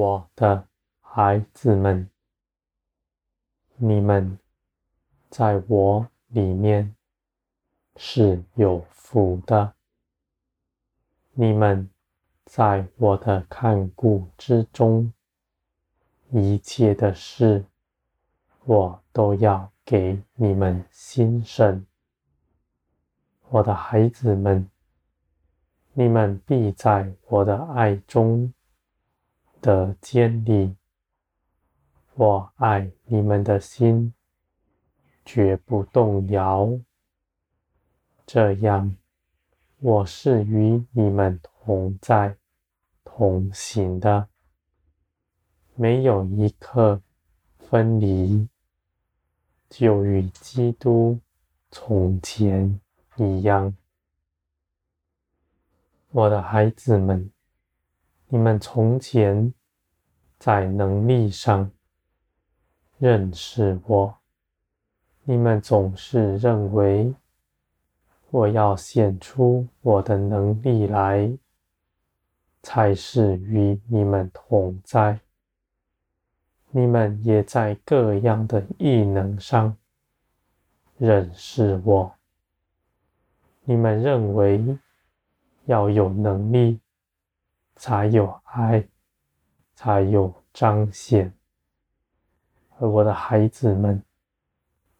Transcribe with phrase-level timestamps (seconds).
[0.00, 0.66] 我的
[1.02, 2.08] 孩子们，
[3.76, 4.38] 你们
[5.28, 6.96] 在我里面
[7.96, 9.74] 是有福的。
[11.34, 11.86] 你们
[12.46, 15.12] 在我的看顾之中，
[16.30, 17.66] 一切的事，
[18.64, 21.84] 我都要给你们兴盛。
[23.50, 24.66] 我的孩子们，
[25.92, 28.50] 你们必在我的爱中
[29.60, 30.74] 的坚立。
[32.14, 34.12] 我爱你们的心
[35.24, 36.78] 绝不动摇。
[38.26, 38.96] 这样，
[39.78, 42.36] 我是与你们同在、
[43.02, 44.28] 同行的，
[45.74, 47.00] 没有一刻
[47.58, 48.48] 分离，
[49.68, 51.18] 就与基督
[51.70, 52.80] 从前
[53.16, 53.74] 一样。
[56.10, 57.30] 我的孩子们，
[58.32, 59.52] 你们从前
[60.38, 61.68] 在能力上
[62.98, 64.16] 认识我，
[65.24, 67.12] 你们总是认为
[68.30, 71.36] 我要显出我的能力来，
[72.62, 75.18] 才是与你们同在。
[76.70, 79.76] 你们也在各样的异能上
[80.98, 82.14] 认识我，
[83.64, 84.78] 你们认为。
[85.66, 86.80] 要有能力，
[87.80, 88.86] 才有爱，
[89.74, 91.32] 才有彰显。
[92.76, 94.02] 而我的孩子们，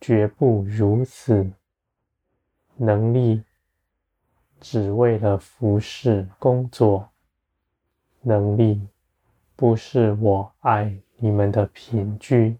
[0.00, 1.52] 绝不如此。
[2.76, 3.44] 能力
[4.62, 7.06] 只为了服侍工作，
[8.22, 8.88] 能力
[9.54, 12.56] 不是我爱你们的凭据。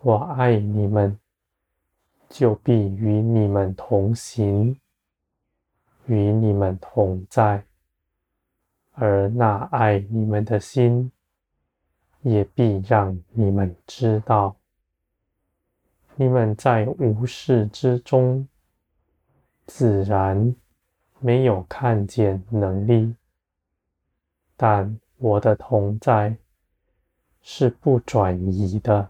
[0.00, 1.16] 我爱你们，
[2.28, 4.76] 就必与你们同行。
[6.06, 7.64] 与你们同在，
[8.92, 11.10] 而那爱你们的心，
[12.22, 14.56] 也必让你们知道，
[16.14, 18.46] 你们在无事之中，
[19.66, 20.54] 自然
[21.18, 23.14] 没有看见能力，
[24.56, 26.36] 但我的同在
[27.40, 29.08] 是不转移的。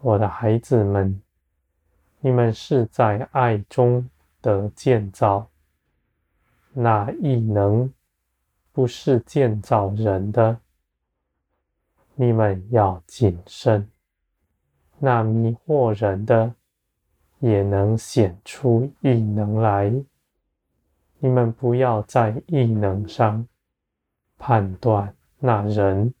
[0.00, 1.20] 我的孩子们，
[2.20, 4.08] 你们是在爱中。
[4.42, 5.50] 的建造，
[6.72, 7.92] 那异能
[8.72, 10.60] 不是建造人的，
[12.14, 13.82] 你们要谨慎；
[14.98, 16.54] 那迷惑人的，
[17.40, 19.92] 也能显出异能来。
[21.18, 23.46] 你们不要在异能上
[24.38, 26.14] 判断那人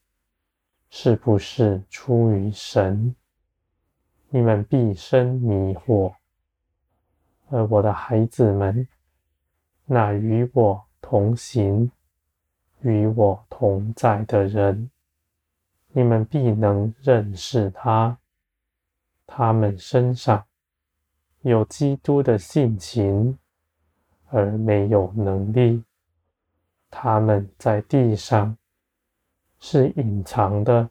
[0.90, 3.14] 是不是出于神，
[4.28, 6.12] 你们必生迷惑。
[7.48, 8.86] 而我的孩子们，
[9.86, 11.90] 那与我同行、
[12.82, 14.90] 与我同在的人，
[15.88, 18.18] 你们必能认识他。
[19.26, 20.44] 他们身上
[21.42, 23.38] 有基督的性情，
[24.28, 25.84] 而没有能力。
[26.90, 28.56] 他们在地上
[29.58, 30.90] 是隐藏的，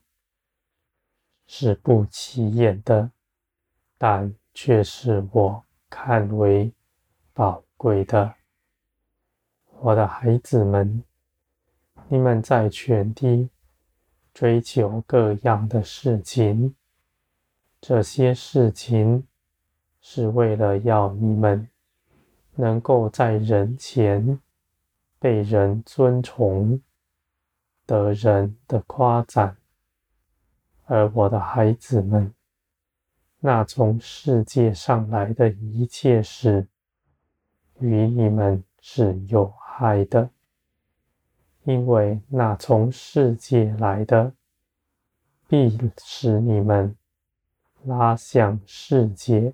[1.48, 3.12] 是不起眼的，
[3.98, 5.64] 但却是我。
[5.92, 6.72] 看为
[7.34, 8.36] 宝贵的，
[9.80, 11.04] 我的孩子们，
[12.12, 13.52] 你们在全地
[14.34, 16.76] 追求各样的事情，
[17.80, 19.28] 这些事情
[20.02, 21.70] 是为了要你们
[22.56, 24.40] 能够在人前
[25.20, 26.82] 被人尊崇，
[27.86, 29.56] 得人的夸赞，
[30.86, 32.34] 而我的孩子们。
[33.40, 36.66] 那从世界上来的一切事，
[37.78, 40.28] 与你们是有害的，
[41.70, 44.34] 因为那从世界来的，
[45.48, 46.96] 必使你们
[47.86, 49.54] 拉向世界；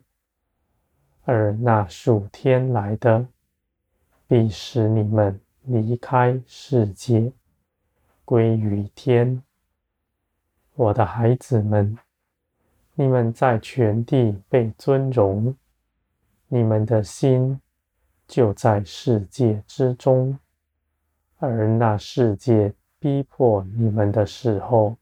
[1.26, 3.28] 而那属天来的，
[4.30, 7.34] 必使你们离开世界，
[8.24, 9.44] 归于天。
[10.76, 11.98] 我的孩子们。
[12.94, 15.54] 你们在全地被尊荣，
[16.48, 17.60] 你们的心
[18.26, 20.40] 就在世界之中，
[21.38, 24.98] 而那世界逼迫你们的时候，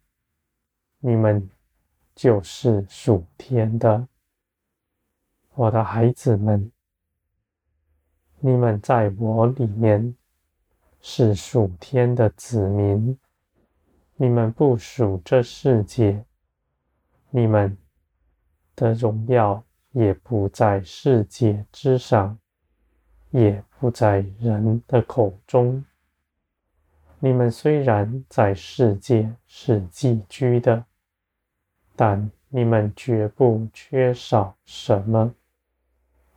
[1.00, 1.50] 你们
[2.16, 4.08] 就是属天的。
[5.56, 6.72] 我的孩子们，
[8.40, 10.16] 你们在我里面
[11.02, 13.18] 是属天的子民，
[14.16, 16.26] 你们不属这世界，
[17.30, 17.78] 你们。
[18.76, 22.36] 的荣耀也不在世界之上，
[23.30, 25.86] 也不在人的口中。
[27.26, 30.84] 你们虽然在世界是寄居的，
[31.96, 35.34] 但你们绝不缺少什么，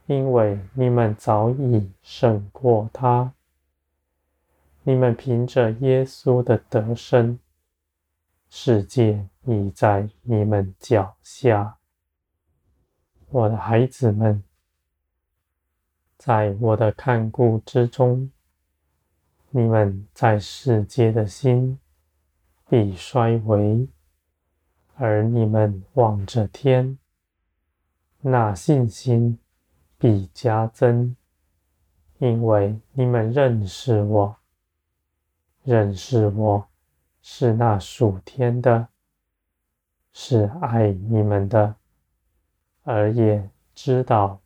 [0.06, 3.32] 因为你们早已胜过他。
[4.84, 7.36] 你们凭着耶稣的得胜，
[8.48, 11.78] 世界已在你们脚下。
[13.30, 14.40] 我的孩子们，
[16.16, 18.30] 在我的看顾之中，
[19.56, 21.78] 你们在世界的心
[22.68, 23.88] 必衰微。
[24.96, 26.98] 而你们望着天，
[28.20, 29.38] 那信心
[29.96, 31.16] 必加增，
[32.18, 34.36] 因为你们认识我，
[35.64, 36.68] 认识我
[37.22, 38.88] 是那属天的，
[40.12, 41.76] 是爱你们的，
[42.82, 44.38] 而也知道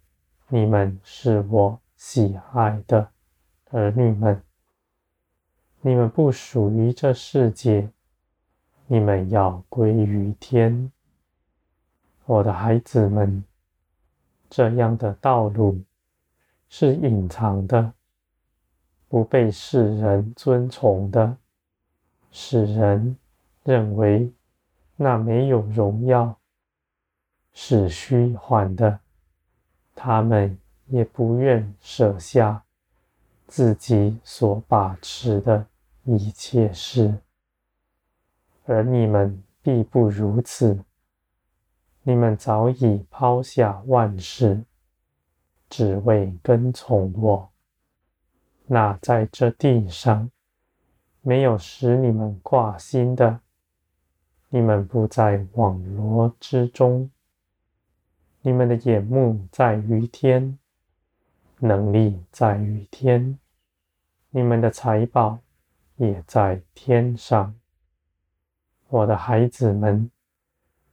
[0.46, 3.10] 你们是我喜爱的
[3.70, 4.40] 儿女们。
[5.82, 7.88] 你们不属于这世界。
[8.86, 10.90] 你们要归于天，
[12.26, 13.42] 我的孩子们。
[14.50, 15.80] 这样的道路
[16.68, 17.92] 是隐藏的，
[19.08, 21.36] 不被世人尊崇的，
[22.32, 23.16] 使人
[23.62, 24.30] 认为
[24.96, 26.36] 那没有荣耀，
[27.52, 28.98] 是虚幻的。
[29.94, 32.64] 他们也不愿舍下
[33.50, 35.66] 自己所把持的
[36.04, 37.12] 一切事。
[38.64, 40.84] 而你们必不如此，
[42.04, 44.64] 你们早已抛下万事，
[45.68, 47.50] 只为跟从我。
[48.66, 50.30] 那在这地上
[51.20, 53.40] 没有使你们挂心的，
[54.48, 57.10] 你们不在网罗之中。
[58.42, 60.56] 你们的眼目在于天，
[61.62, 63.38] 能力在于天，
[64.30, 65.38] 你们的财宝
[65.96, 67.54] 也在天上。
[68.88, 70.10] 我的孩子们，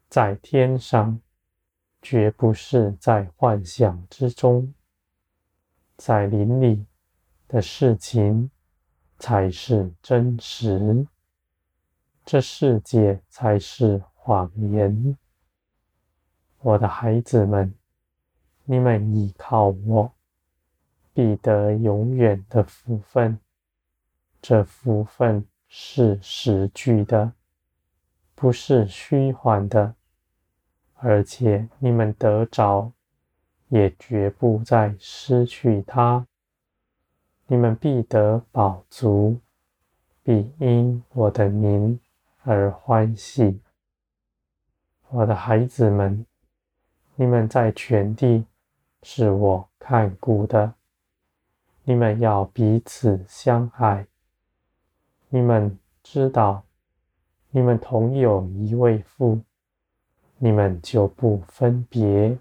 [0.09, 1.19] 在天上，
[2.01, 4.73] 绝不是在幻想之中，
[5.95, 6.85] 在林里
[7.47, 8.51] 的事情
[9.17, 11.07] 才是真实，
[12.25, 15.17] 这世界才是谎言。
[16.59, 17.73] 我的孩子们，
[18.65, 20.13] 你们依靠我，
[21.17, 23.39] 必得永远的福分，
[24.39, 27.33] 这福分是实据的。
[28.35, 29.95] 不是虚幻的，
[30.93, 32.91] 而且你们得着，
[33.69, 36.27] 也绝不再失去它。
[37.47, 39.39] 你们必得饱足，
[40.21, 41.99] 必因我的名
[42.43, 43.59] 而欢喜。
[45.09, 46.23] 我的孩子们，
[47.15, 48.45] 你们在全地
[49.01, 50.75] 是我看顾的，
[51.89, 54.05] 你们要彼此相爱。
[55.29, 56.61] 你们知道。
[57.49, 59.39] 你们同有一位父，
[60.37, 62.37] 你们就不分别。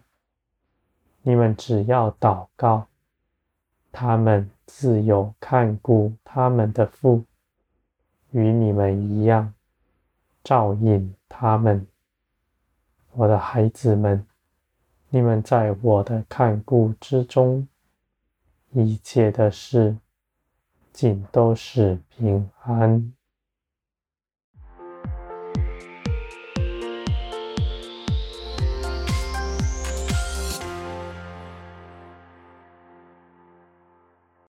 [1.22, 2.88] 你们只要祷告，
[3.92, 7.24] 他们自有看顾他们的父，
[8.32, 9.54] 与你们一样，
[10.42, 11.86] 照应他们。
[13.12, 14.26] 我的孩子们，
[15.08, 17.66] 你们在我的看顾之中，
[18.73, 19.99] 一切的事
[20.92, 23.12] 仅都是平安。